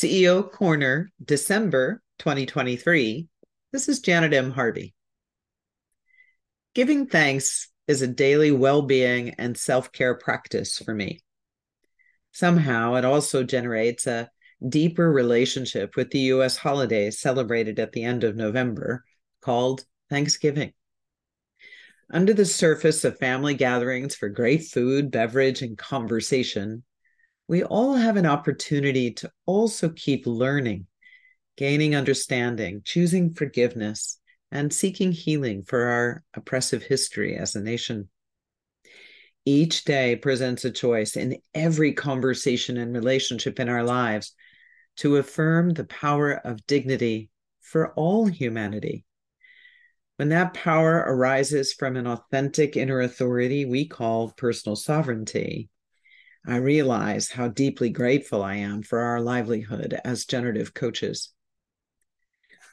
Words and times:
CEO 0.00 0.50
Corner, 0.50 1.10
December 1.22 2.00
2023. 2.20 3.28
This 3.70 3.86
is 3.86 4.00
Janet 4.00 4.32
M. 4.32 4.50
Harvey. 4.50 4.94
Giving 6.74 7.06
thanks 7.06 7.68
is 7.86 8.00
a 8.00 8.06
daily 8.06 8.50
well 8.50 8.80
being 8.80 9.34
and 9.36 9.58
self 9.58 9.92
care 9.92 10.14
practice 10.14 10.78
for 10.78 10.94
me. 10.94 11.20
Somehow, 12.32 12.94
it 12.94 13.04
also 13.04 13.44
generates 13.44 14.06
a 14.06 14.30
deeper 14.66 15.12
relationship 15.12 15.96
with 15.96 16.10
the 16.10 16.20
U.S. 16.20 16.56
holiday 16.56 17.10
celebrated 17.10 17.78
at 17.78 17.92
the 17.92 18.04
end 18.04 18.24
of 18.24 18.36
November 18.36 19.04
called 19.42 19.84
Thanksgiving. 20.08 20.72
Under 22.10 22.32
the 22.32 22.46
surface 22.46 23.04
of 23.04 23.18
family 23.18 23.52
gatherings 23.52 24.14
for 24.14 24.30
great 24.30 24.62
food, 24.62 25.10
beverage, 25.10 25.60
and 25.60 25.76
conversation, 25.76 26.84
we 27.50 27.64
all 27.64 27.96
have 27.96 28.16
an 28.16 28.26
opportunity 28.26 29.10
to 29.10 29.28
also 29.44 29.88
keep 29.88 30.24
learning, 30.24 30.86
gaining 31.56 31.96
understanding, 31.96 32.80
choosing 32.84 33.34
forgiveness, 33.34 34.20
and 34.52 34.72
seeking 34.72 35.10
healing 35.10 35.64
for 35.64 35.82
our 35.82 36.22
oppressive 36.34 36.84
history 36.84 37.36
as 37.36 37.56
a 37.56 37.60
nation. 37.60 38.08
Each 39.44 39.82
day 39.82 40.14
presents 40.14 40.64
a 40.64 40.70
choice 40.70 41.16
in 41.16 41.38
every 41.52 41.92
conversation 41.92 42.76
and 42.76 42.94
relationship 42.94 43.58
in 43.58 43.68
our 43.68 43.82
lives 43.82 44.32
to 44.98 45.16
affirm 45.16 45.70
the 45.70 45.86
power 45.86 46.30
of 46.30 46.64
dignity 46.68 47.30
for 47.60 47.92
all 47.94 48.26
humanity. 48.26 49.04
When 50.18 50.28
that 50.28 50.54
power 50.54 50.98
arises 50.98 51.72
from 51.72 51.96
an 51.96 52.06
authentic 52.06 52.76
inner 52.76 53.00
authority 53.00 53.64
we 53.64 53.88
call 53.88 54.30
personal 54.36 54.76
sovereignty, 54.76 55.68
I 56.46 56.56
realize 56.56 57.30
how 57.30 57.48
deeply 57.48 57.90
grateful 57.90 58.42
I 58.42 58.56
am 58.56 58.82
for 58.82 59.00
our 59.00 59.20
livelihood 59.20 59.98
as 60.04 60.24
generative 60.24 60.72
coaches. 60.72 61.32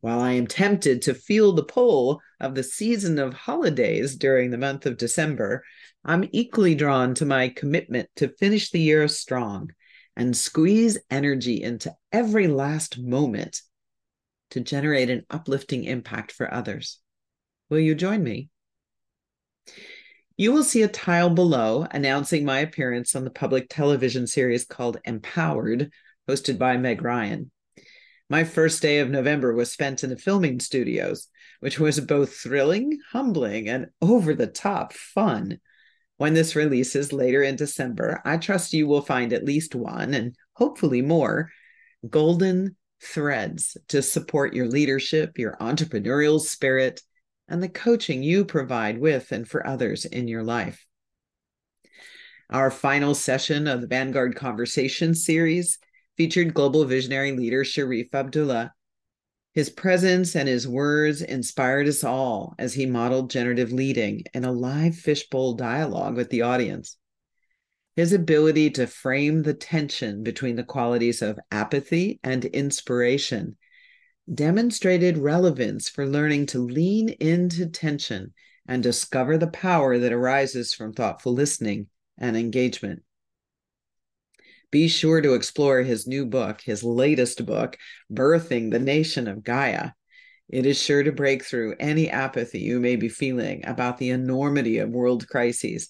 While 0.00 0.20
I 0.20 0.32
am 0.32 0.46
tempted 0.46 1.02
to 1.02 1.14
feel 1.14 1.52
the 1.52 1.64
pull 1.64 2.20
of 2.38 2.54
the 2.54 2.62
season 2.62 3.18
of 3.18 3.34
holidays 3.34 4.14
during 4.14 4.50
the 4.50 4.58
month 4.58 4.86
of 4.86 4.96
December, 4.96 5.64
I'm 6.04 6.28
equally 6.30 6.76
drawn 6.76 7.14
to 7.16 7.26
my 7.26 7.48
commitment 7.48 8.08
to 8.16 8.28
finish 8.28 8.70
the 8.70 8.80
year 8.80 9.08
strong 9.08 9.70
and 10.16 10.36
squeeze 10.36 10.98
energy 11.10 11.62
into 11.62 11.94
every 12.12 12.46
last 12.46 12.98
moment 12.98 13.60
to 14.50 14.60
generate 14.60 15.10
an 15.10 15.26
uplifting 15.30 15.84
impact 15.84 16.32
for 16.32 16.52
others. 16.52 17.00
Will 17.68 17.80
you 17.80 17.94
join 17.94 18.22
me? 18.22 18.50
You 20.40 20.52
will 20.52 20.62
see 20.62 20.82
a 20.82 20.88
tile 20.88 21.30
below 21.30 21.88
announcing 21.90 22.44
my 22.44 22.60
appearance 22.60 23.16
on 23.16 23.24
the 23.24 23.30
public 23.30 23.66
television 23.68 24.28
series 24.28 24.64
called 24.64 25.00
Empowered, 25.04 25.90
hosted 26.28 26.58
by 26.58 26.76
Meg 26.76 27.02
Ryan. 27.02 27.50
My 28.30 28.44
first 28.44 28.80
day 28.80 29.00
of 29.00 29.10
November 29.10 29.52
was 29.52 29.72
spent 29.72 30.04
in 30.04 30.10
the 30.10 30.16
filming 30.16 30.60
studios, 30.60 31.26
which 31.58 31.80
was 31.80 31.98
both 31.98 32.36
thrilling, 32.36 33.00
humbling, 33.10 33.68
and 33.68 33.88
over 34.00 34.32
the 34.32 34.46
top 34.46 34.92
fun. 34.92 35.58
When 36.18 36.34
this 36.34 36.54
releases 36.54 37.12
later 37.12 37.42
in 37.42 37.56
December, 37.56 38.22
I 38.24 38.36
trust 38.36 38.72
you 38.72 38.86
will 38.86 39.02
find 39.02 39.32
at 39.32 39.44
least 39.44 39.74
one 39.74 40.14
and 40.14 40.36
hopefully 40.52 41.02
more 41.02 41.50
golden 42.08 42.76
threads 43.02 43.76
to 43.88 44.02
support 44.02 44.54
your 44.54 44.68
leadership, 44.68 45.36
your 45.36 45.56
entrepreneurial 45.60 46.40
spirit, 46.40 47.00
and 47.48 47.62
the 47.62 47.68
coaching 47.68 48.22
you 48.22 48.44
provide 48.44 48.98
with 48.98 49.32
and 49.32 49.48
for 49.48 49.66
others 49.66 50.04
in 50.04 50.28
your 50.28 50.42
life. 50.42 50.86
Our 52.50 52.70
final 52.70 53.14
session 53.14 53.66
of 53.66 53.80
the 53.80 53.86
Vanguard 53.86 54.34
Conversation 54.34 55.14
series 55.14 55.78
featured 56.16 56.54
global 56.54 56.84
visionary 56.84 57.32
leader 57.32 57.64
Sharif 57.64 58.14
Abdullah. 58.14 58.72
His 59.54 59.70
presence 59.70 60.34
and 60.34 60.48
his 60.48 60.66
words 60.66 61.20
inspired 61.20 61.88
us 61.88 62.04
all 62.04 62.54
as 62.58 62.74
he 62.74 62.86
modeled 62.86 63.30
generative 63.30 63.72
leading 63.72 64.22
in 64.32 64.44
a 64.44 64.52
live 64.52 64.94
fishbowl 64.94 65.54
dialogue 65.54 66.16
with 66.16 66.30
the 66.30 66.42
audience. 66.42 66.96
His 67.96 68.12
ability 68.12 68.70
to 68.70 68.86
frame 68.86 69.42
the 69.42 69.54
tension 69.54 70.22
between 70.22 70.56
the 70.56 70.64
qualities 70.64 71.20
of 71.20 71.38
apathy 71.50 72.20
and 72.22 72.44
inspiration 72.44 73.56
demonstrated 74.32 75.16
relevance 75.16 75.88
for 75.88 76.06
learning 76.06 76.46
to 76.46 76.58
lean 76.58 77.08
into 77.08 77.66
tension 77.66 78.32
and 78.66 78.82
discover 78.82 79.38
the 79.38 79.46
power 79.46 79.98
that 79.98 80.12
arises 80.12 80.74
from 80.74 80.92
thoughtful 80.92 81.32
listening 81.32 81.86
and 82.18 82.36
engagement. 82.36 83.02
Be 84.70 84.88
sure 84.88 85.22
to 85.22 85.32
explore 85.32 85.80
his 85.80 86.06
new 86.06 86.26
book, 86.26 86.60
his 86.60 86.84
latest 86.84 87.46
book, 87.46 87.78
Birthing 88.12 88.70
the 88.70 88.78
Nation 88.78 89.26
of 89.26 89.42
Gaia. 89.42 89.92
It 90.50 90.66
is 90.66 90.80
sure 90.80 91.02
to 91.02 91.12
break 91.12 91.44
through 91.44 91.76
any 91.80 92.10
apathy 92.10 92.60
you 92.60 92.78
may 92.80 92.96
be 92.96 93.08
feeling 93.08 93.64
about 93.66 93.96
the 93.96 94.10
enormity 94.10 94.78
of 94.78 94.90
world 94.90 95.26
crises 95.26 95.88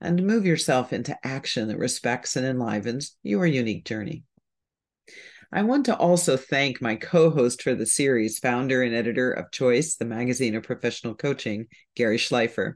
and 0.00 0.26
move 0.26 0.46
yourself 0.46 0.92
into 0.92 1.18
action 1.22 1.68
that 1.68 1.78
respects 1.78 2.36
and 2.36 2.46
enlivens 2.46 3.16
your 3.22 3.46
unique 3.46 3.84
journey. 3.84 4.24
I 5.54 5.62
want 5.62 5.86
to 5.86 5.96
also 5.96 6.36
thank 6.36 6.82
my 6.82 6.96
co 6.96 7.30
host 7.30 7.62
for 7.62 7.76
the 7.76 7.86
series, 7.86 8.40
founder 8.40 8.82
and 8.82 8.92
editor 8.92 9.30
of 9.30 9.52
Choice, 9.52 9.94
the 9.94 10.04
magazine 10.04 10.56
of 10.56 10.64
professional 10.64 11.14
coaching, 11.14 11.68
Garry 11.94 12.18
Schleifer. 12.18 12.74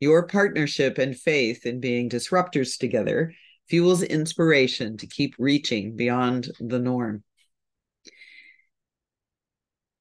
Your 0.00 0.26
partnership 0.26 0.98
and 0.98 1.16
faith 1.16 1.64
in 1.64 1.80
being 1.80 2.10
disruptors 2.10 2.78
together 2.78 3.32
fuels 3.70 4.02
inspiration 4.02 4.98
to 4.98 5.06
keep 5.06 5.34
reaching 5.38 5.96
beyond 5.96 6.50
the 6.60 6.78
norm. 6.78 7.24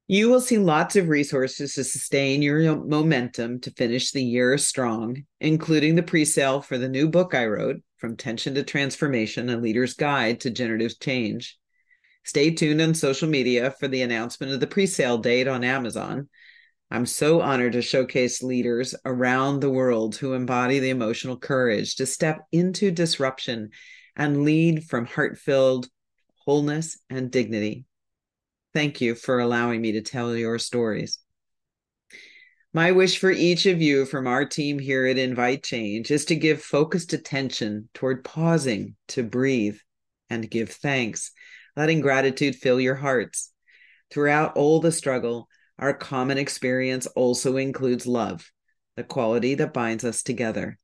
You 0.08 0.28
will 0.28 0.42
see 0.42 0.58
lots 0.58 0.98
of 0.98 1.08
resources 1.08 1.76
to 1.76 1.86
sustain 1.86 2.42
your 2.42 2.84
momentum 2.84 3.62
to 3.62 3.72
finish 3.72 4.12
the 4.12 4.22
year 4.22 4.58
strong, 4.58 5.24
including 5.40 5.96
the 5.96 6.04
pre 6.04 6.26
sale 6.26 6.60
for 6.60 6.78
the 6.78 6.90
new 6.90 7.08
book 7.08 7.34
I 7.34 7.46
wrote, 7.46 7.82
From 7.96 8.18
Tension 8.18 8.56
to 8.56 8.64
Transformation 8.64 9.50
A 9.50 9.56
Leader's 9.56 9.94
Guide 9.94 10.42
to 10.42 10.52
Generative 10.52 11.00
Change 11.00 11.58
Stay 12.24 12.52
tuned 12.52 12.82
on 12.82 12.94
social 12.94 13.28
media 13.28 13.72
for 13.72 13.88
the 13.88 14.02
announcement 14.02 14.54
of 14.54 14.60
the 14.60 14.68
pre 14.68 14.86
sale 14.86 15.18
date 15.18 15.48
on 15.48 15.64
Amazon. 15.64 16.30
I'm 16.90 17.06
so 17.06 17.42
honored 17.42 17.74
to 17.74 17.82
showcase 17.82 18.44
leaders 18.44 18.94
around 19.04 19.60
the 19.60 19.70
world 19.70 20.16
who 20.16 20.34
embody 20.34 20.80
the 20.80 20.92
emotional 20.92 21.38
courage 21.38 21.96
to 21.96 22.06
step 22.06 22.46
into 22.52 22.92
disruption 22.92 23.72
and 24.16 24.44
lead 24.44 24.86
from 24.86 25.06
heart 25.06 25.38
filled 25.38 25.88
wholeness 26.46 27.00
and 27.10 27.32
dignity. 27.32 27.86
Thank 28.74 29.02
you 29.02 29.16
for 29.16 29.40
allowing 29.40 29.82
me 29.82 29.94
to 29.94 30.02
tell 30.02 30.36
your 30.36 30.60
stories. 30.60 31.20
My 32.74 32.92
wish 32.92 33.20
for 33.20 33.32
each 33.32 33.66
of 33.66 33.82
you 33.82 34.06
from 34.06 34.28
our 34.28 34.46
team 34.46 34.80
here 34.80 35.06
at 35.06 35.18
Invite 35.18 35.64
Change 35.64 36.10
is 36.10 36.26
to 36.26 36.36
give 36.36 36.62
focused 36.62 37.14
attention 37.14 37.90
toward 37.94 38.24
pausing 38.24 38.96
to 39.10 39.24
breathe 39.24 39.78
and 40.30 40.50
give 40.50 40.72
thanks 40.72 41.32
letting 41.76 42.02
gratitude 42.02 42.56
fill 42.56 42.80
your 42.80 42.96
hearts. 42.96 43.52
Throughout 44.12 44.56
all 44.56 44.80
the 44.80 44.92
struggle, 44.92 45.48
our 45.80 45.94
common 45.94 46.38
experience 46.38 47.08
also 47.08 47.58
includes 47.58 48.06
love, 48.06 48.52
the 48.96 49.04
quality 49.04 49.56
that 49.56 49.74
binds 49.74 50.04
us 50.04 50.24
together. 50.24 50.78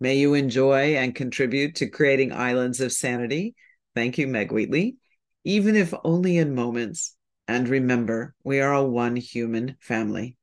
May 0.00 0.16
you 0.16 0.34
enjoy 0.34 0.96
and 0.96 1.14
contribute 1.14 1.76
to 1.76 1.86
creating 1.86 2.32
islands 2.32 2.80
of 2.80 2.92
sanity. 2.92 3.54
Thank 3.94 4.18
you, 4.18 4.26
Meg 4.26 4.50
Wheatley, 4.50 4.96
even 5.44 5.76
if 5.76 5.94
only 6.04 6.38
in 6.38 6.54
moments. 6.54 7.14
And 7.46 7.68
remember, 7.68 8.34
we 8.42 8.60
are 8.60 8.72
a 8.72 8.84
one 8.84 9.16
human 9.16 9.76
family. 9.80 10.36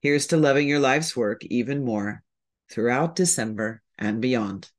Here's 0.00 0.28
to 0.28 0.36
loving 0.36 0.66
your 0.66 0.80
life's 0.80 1.16
work 1.16 1.44
even 1.44 1.84
more 1.84 2.22
throughout 2.70 3.16
December 3.16 3.82
and 3.98 4.20
beyond. 4.20 4.70